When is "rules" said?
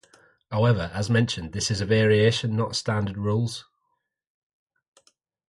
3.19-3.65